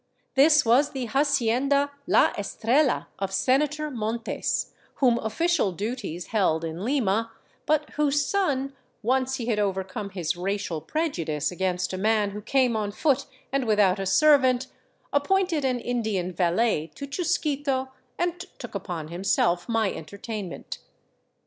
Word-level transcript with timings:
This 0.33 0.65
was 0.65 0.93
the 0.93 1.05
hacienda" 1.05 1.91
La 2.17 2.33
Estrella" 2.35 3.09
of 3.19 3.31
Senator 3.31 3.91
Montes, 3.91 4.73
whom 4.95 5.19
offi 5.19 5.45
cial 5.45 5.77
duties 5.77 6.25
held 6.33 6.65
in 6.65 6.83
Lima, 6.83 7.31
but 7.67 7.87
whose 7.91 8.25
son, 8.25 8.73
once 9.03 9.35
he 9.35 9.45
had 9.45 9.59
overcome 9.59 10.09
his 10.09 10.35
racial 10.35 10.81
prejudice 10.81 11.51
against 11.51 11.93
a 11.93 11.99
man 11.99 12.31
who 12.31 12.41
came 12.41 12.75
on 12.75 12.91
foot 12.91 13.27
and 13.51 13.67
without 13.67 13.99
a 13.99 14.07
serv 14.07 14.43
ant, 14.43 14.65
appointed 15.13 15.63
an 15.63 15.79
Indian 15.79 16.33
valet 16.33 16.87
to 16.95 17.05
Chusquito 17.05 17.89
and 18.17 18.47
took 18.57 18.73
upon 18.73 19.09
himself 19.09 19.69
my 19.69 19.93
entertainment. 19.93 20.79